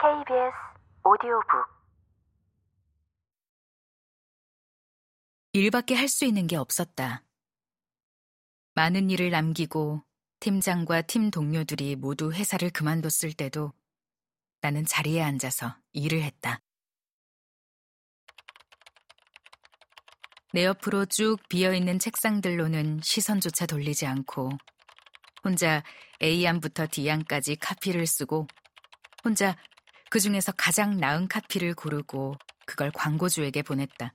KBS 0.00 0.54
오디오북 1.04 1.66
일밖에 5.54 5.96
할 5.96 6.06
수 6.08 6.24
있는 6.24 6.46
게 6.46 6.54
없었다. 6.54 7.24
많은 8.74 9.10
일을 9.10 9.30
남기고 9.30 10.04
팀장과 10.38 11.02
팀 11.02 11.32
동료들이 11.32 11.96
모두 11.96 12.32
회사를 12.32 12.70
그만뒀을 12.70 13.32
때도 13.36 13.72
나는 14.60 14.84
자리에 14.84 15.20
앉아서 15.20 15.76
일을 15.92 16.22
했다. 16.22 16.60
내 20.52 20.64
옆으로 20.64 21.06
쭉 21.06 21.38
비어있는 21.48 21.98
책상들로는 21.98 23.00
시선조차 23.02 23.66
돌리지 23.66 24.06
않고 24.06 24.50
혼자 25.42 25.82
A안부터 26.22 26.86
D안까지 26.86 27.56
카피를 27.56 28.06
쓰고 28.06 28.46
혼자 29.24 29.56
그 30.10 30.20
중에서 30.20 30.52
가장 30.52 30.96
나은 30.96 31.28
카피를 31.28 31.74
고르고 31.74 32.36
그걸 32.66 32.90
광고주에게 32.92 33.62
보냈다. 33.62 34.14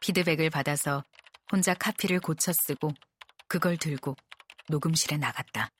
피드백을 0.00 0.50
받아서 0.50 1.04
혼자 1.50 1.74
카피를 1.74 2.20
고쳐 2.20 2.52
쓰고 2.52 2.92
그걸 3.48 3.76
들고 3.76 4.16
녹음실에 4.68 5.16
나갔다. 5.16 5.70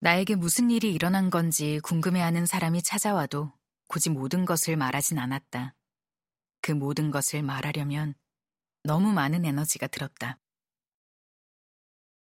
나에게 0.00 0.34
무슨 0.34 0.70
일이 0.70 0.92
일어난 0.92 1.30
건지 1.30 1.80
궁금해하는 1.82 2.44
사람이 2.44 2.82
찾아와도 2.82 3.52
굳이 3.88 4.10
모든 4.10 4.44
것을 4.44 4.76
말하진 4.76 5.18
않았다. 5.18 5.74
그 6.60 6.72
모든 6.72 7.10
것을 7.10 7.42
말하려면 7.42 8.14
너무 8.82 9.12
많은 9.12 9.44
에너지가 9.44 9.86
들었다. 9.86 10.38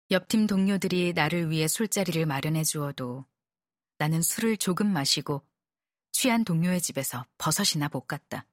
옆팀 0.09 0.47
동료들이 0.47 1.13
나를 1.13 1.49
위해 1.49 1.69
술자리를 1.69 2.25
마련해 2.25 2.63
주어도 2.63 3.25
나는 4.01 4.23
술을 4.23 4.57
조금 4.57 4.91
마시고 4.91 5.45
취한 6.11 6.43
동료의 6.43 6.81
집에서 6.81 7.23
버섯이나 7.37 7.87
볶았다. 7.87 8.47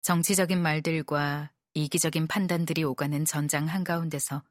정치적인 0.00 0.60
말들과 0.60 1.52
이기적인 1.74 2.26
판단들이 2.26 2.82
오가는 2.82 3.24
전장 3.24 3.68
한가운데서 3.68 4.42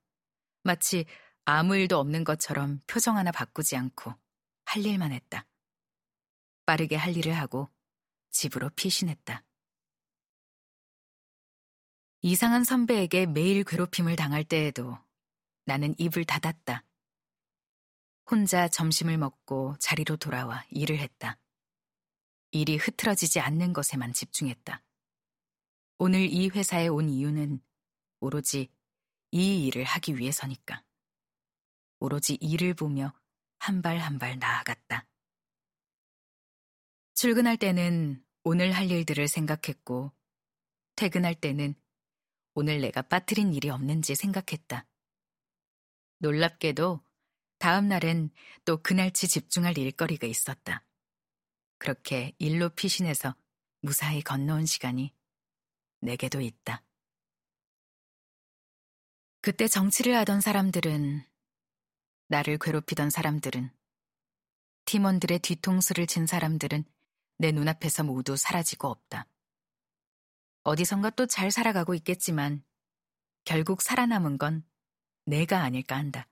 마치 0.64 1.06
아무 1.44 1.76
일도 1.76 2.00
없는 2.00 2.24
것처럼 2.24 2.80
표정 2.88 3.18
하나 3.18 3.34
바꾸지 3.34 3.76
않고 3.76 4.16
할 4.64 4.86
일만 4.86 5.12
했다. 5.12 5.46
빠르게 6.66 6.96
할 6.96 7.18
일을 7.18 7.34
하고 7.34 7.70
집으로 8.30 8.70
피신했다. 8.70 9.44
이상한 12.22 12.64
선배에게 12.64 13.26
매일 13.26 13.66
괴롭힘을 13.66 14.16
당할 14.16 14.46
때에도 14.46 14.98
나는 15.66 15.94
입을 15.98 16.24
닫았다. 16.24 16.86
혼자 18.30 18.68
점심을 18.68 19.18
먹고 19.18 19.76
자리로 19.80 20.18
돌아와 20.18 20.64
일을 20.70 21.00
했다. 21.00 21.38
일이 22.52 22.78
흐트러지지 22.78 23.40
않는 23.40 23.74
것에만 23.74 24.14
집중했다. 24.14 24.84
오늘 26.00 26.22
이 26.32 26.50
회사에 26.50 26.88
온 26.88 27.10
이유는 27.10 27.62
오로지 28.20 28.70
이 29.32 29.66
일을 29.68 29.84
하기 29.84 30.18
위해서니까. 30.18 30.84
오로지 32.00 32.36
일을 32.42 32.74
보며 32.74 33.14
한 33.60 33.82
발 33.82 34.00
한 34.00 34.18
발 34.18 34.40
나아갔다. 34.40 35.08
출근할 37.14 37.58
때는 37.58 38.26
오늘 38.44 38.72
할 38.72 38.90
일들을 38.90 39.28
생각했고, 39.28 40.12
퇴근할 40.96 41.36
때는 41.36 41.76
오늘 42.56 42.82
내가 42.82 43.04
빠뜨린 43.04 43.54
일이 43.54 43.70
없는지 43.70 44.16
생각했다. 44.16 44.88
놀랍게도 46.18 47.02
다음 47.62 47.90
날엔 47.90 48.32
또 48.66 48.82
그날치 48.82 49.28
집중할 49.28 49.78
일거리가 49.78 50.26
있었다. 50.26 50.84
그렇게 51.78 52.34
일로 52.40 52.70
피신해서 52.70 53.36
무사히 53.82 54.24
건너온 54.24 54.66
시간이 54.66 55.14
내게도 56.00 56.42
있다. 56.42 56.84
그때 59.42 59.68
정치를 59.68 60.16
하던 60.18 60.42
사람들은, 60.42 61.24
나를 62.30 62.58
괴롭히던 62.58 63.12
사람들은, 63.12 63.70
팀원들의 64.86 65.38
뒤통수를 65.38 66.08
친 66.08 66.26
사람들은 66.26 66.84
내 67.38 67.52
눈앞에서 67.52 68.04
모두 68.04 68.36
사라지고 68.38 68.88
없다. 68.88 69.28
어디선가 70.64 71.12
또 71.12 71.28
잘 71.28 71.52
살아가고 71.52 71.94
있겠지만, 71.94 72.64
결국 73.46 73.84
살아남은 73.84 74.40
건 74.40 74.68
내가 75.26 75.62
아닐까 75.62 75.96
한다. 75.96 76.28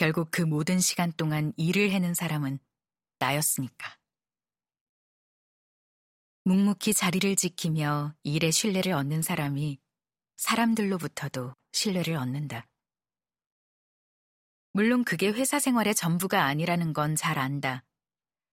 결국 0.00 0.30
그 0.30 0.40
모든 0.40 0.80
시간 0.80 1.12
동안 1.12 1.52
일을 1.58 1.90
해낸 1.90 2.14
사람은 2.14 2.58
나였으니까. 3.18 3.98
묵묵히 6.44 6.94
자리를 6.94 7.36
지키며 7.36 8.14
일의 8.22 8.50
신뢰를 8.50 8.94
얻는 8.94 9.20
사람이 9.20 9.78
사람들로부터도 10.38 11.54
신뢰를 11.72 12.14
얻는다. 12.16 12.66
물론 14.72 15.04
그게 15.04 15.28
회사 15.28 15.58
생활의 15.58 15.94
전부가 15.94 16.44
아니라는 16.44 16.94
건 16.94 17.14
잘 17.14 17.38
안다. 17.38 17.84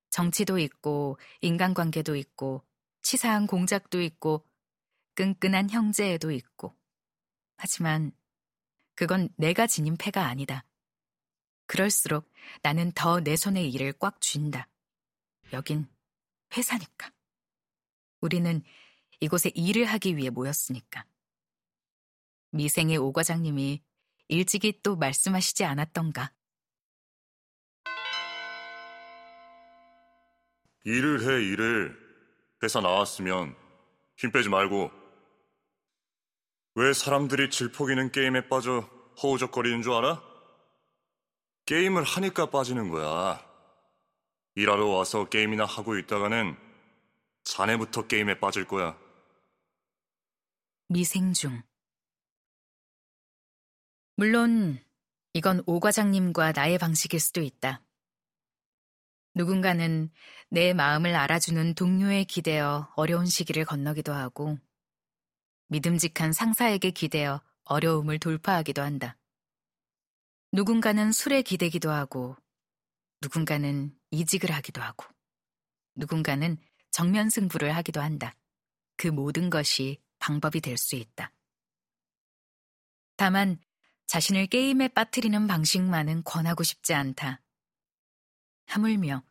정치도 0.09 0.59
있고, 0.59 1.18
인간관계도 1.40 2.18
있고, 2.18 2.66
치사한 3.03 3.47
공작도 3.47 4.02
있고, 4.02 4.46
끈끈한 5.16 5.69
형제애도 5.69 6.31
있고. 6.31 6.75
하지만 7.56 8.12
그건 8.96 9.29
내가 9.38 9.66
지닌 9.66 9.96
패가 9.96 10.25
아니다. 10.25 10.66
그럴수록 11.67 12.31
나는 12.63 12.91
더 12.94 13.19
내 13.19 13.35
손의 13.35 13.69
일을 13.72 13.94
꽉 14.00 14.19
쥔다. 14.22 14.67
여긴 15.53 15.88
회사니까. 16.55 17.11
우리는 18.22 18.63
이곳에 19.19 19.50
일을 19.53 19.85
하기 19.85 20.17
위해 20.17 20.29
모였으니까. 20.29 21.05
미생의 22.51 22.97
오 22.97 23.11
과장님이 23.11 23.83
일찍이 24.29 24.79
또 24.81 24.95
말씀하시지 24.95 25.63
않았던가. 25.66 26.33
일을 30.85 31.22
해, 31.22 31.44
일을. 31.45 32.07
회사 32.63 32.79
나왔으면 32.79 33.55
힘 34.17 34.31
빼지 34.31 34.49
말고. 34.49 34.89
왜 36.75 36.94
사람들이 36.94 37.49
질퍽이는 37.49 38.11
게임에 38.11 38.47
빠져 38.47 38.81
허우적거리는 39.22 39.81
줄 39.81 39.94
알아? 39.94 40.27
게임을 41.67 42.05
하니까 42.05 42.50
빠지는 42.50 42.89
거야. 42.89 43.45
일하러 44.55 44.88
와서 44.88 45.28
게임이나 45.28 45.66
하고 45.66 45.97
있다가는 45.97 46.55
자네부터 47.44 48.07
게임에 48.07 48.39
빠질 48.39 48.66
거야. 48.66 48.97
미생 50.88 51.33
중. 51.33 51.61
물론 54.16 54.79
이건 55.33 55.61
오 55.66 55.81
과장님과 55.81 56.53
나의 56.53 56.78
방식일 56.78 57.19
수도 57.19 57.41
있다. 57.41 57.84
누군가는 59.35 60.09
내 60.49 60.73
마음을 60.73 61.16
알아주는 61.16 61.75
동료에 61.75 62.23
기대어 62.23 62.94
어려운 62.95 63.25
시기를 63.25 63.66
건너기도 63.66 64.13
하고, 64.13 64.57
믿음직한 65.67 66.31
상사에게 66.31 66.91
기대어 66.91 67.41
어려움을 67.66 68.19
돌파하기도 68.19 68.81
한다. 68.81 69.16
누군가는 70.52 71.12
술에 71.12 71.41
기대기도 71.41 71.91
하고, 71.91 72.35
누군가는 73.22 73.97
이직을 74.12 74.52
하기도 74.52 74.81
하고, 74.81 75.06
누군가는 75.96 76.58
정면 76.91 77.30
승부를 77.30 77.75
하기도 77.75 78.02
한다. 78.02 78.35
그 78.96 79.08
모든 79.08 79.50
것이 79.50 80.02
방법이 80.19 80.62
될 80.62 80.78
수 80.78 80.96
있다. 80.96 81.31
다만 83.18 83.59
자신을 84.08 84.47
게임에 84.47 84.88
빠뜨리는 84.90 85.47
방식만은 85.47 86.23
권하고 86.23 86.64
싶지 86.64 86.94
않다. 86.94 87.41
하물며 88.67 89.23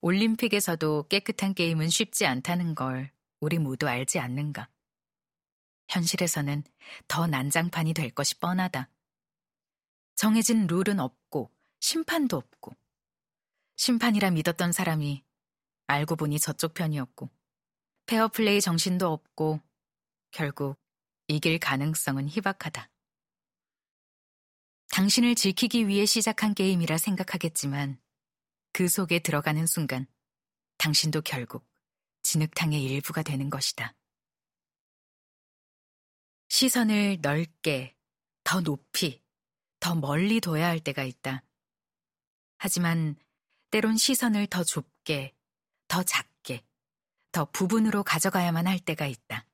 올림픽에서도 0.00 1.08
깨끗한 1.08 1.54
게임은 1.54 1.88
쉽지 1.88 2.26
않다는 2.26 2.74
걸 2.74 3.10
우리 3.40 3.58
모두 3.58 3.88
알지 3.88 4.18
않는가. 4.18 4.68
현실에서는 5.88 6.64
더 7.08 7.26
난장판이 7.26 7.94
될 7.94 8.10
것이 8.10 8.38
뻔하다. 8.38 8.88
정해진 10.16 10.66
룰은 10.66 10.98
없고 10.98 11.52
심판도 11.78 12.36
없고 12.36 12.74
심판이라 13.76 14.30
믿었던 14.30 14.72
사람이 14.72 15.22
알고 15.86 16.16
보니 16.16 16.40
저쪽 16.40 16.74
편이었고 16.74 17.30
페어플레이 18.06 18.60
정신도 18.60 19.12
없고 19.12 19.60
결국 20.30 20.80
이길 21.28 21.58
가능성은 21.58 22.28
희박하다. 22.28 22.90
당신을 24.90 25.34
지키기 25.34 25.88
위해 25.88 26.06
시작한 26.06 26.54
게임이라 26.54 26.96
생각하겠지만 26.98 28.00
그 28.72 28.88
속에 28.88 29.18
들어가는 29.18 29.66
순간 29.66 30.06
당신도 30.78 31.22
결국 31.22 31.66
진흙탕의 32.22 32.82
일부가 32.82 33.22
되는 33.22 33.50
것이다. 33.50 33.94
시선을 36.48 37.18
넓게, 37.20 37.96
더 38.44 38.60
높이, 38.60 39.25
더 39.86 39.94
멀리 39.94 40.40
둬야 40.40 40.66
할 40.66 40.80
때가 40.80 41.04
있다. 41.04 41.44
하지만 42.58 43.14
때론 43.70 43.96
시선을 43.96 44.48
더 44.48 44.64
좁게, 44.64 45.32
더 45.86 46.02
작게, 46.02 46.64
더 47.30 47.44
부분으로 47.44 48.02
가져가야만 48.02 48.66
할 48.66 48.80
때가 48.80 49.06
있다. 49.06 49.46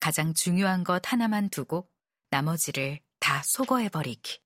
가장 0.00 0.34
중요한 0.34 0.82
것 0.82 1.00
하나만 1.06 1.50
두고 1.50 1.88
나머지를 2.30 2.98
다 3.20 3.44
소거해버리기. 3.44 4.40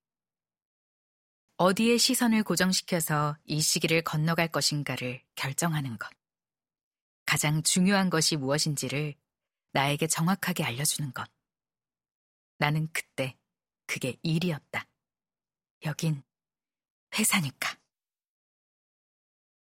어디에 1.56 1.96
시선을 1.96 2.42
고정시켜서 2.42 3.38
이 3.44 3.62
시기를 3.62 4.02
건너갈 4.02 4.48
것인가를 4.48 5.22
결정하는 5.36 5.96
것. 5.96 6.10
가장 7.24 7.62
중요한 7.62 8.10
것이 8.10 8.36
무엇인지를 8.36 9.14
나에게 9.72 10.06
정확하게 10.06 10.64
알려주는 10.64 11.14
것. 11.14 11.30
나는 12.58 12.90
그때 12.92 13.38
그게 13.86 14.16
일이었다. 14.22 14.86
여긴 15.84 16.22
회사니까. 17.18 17.83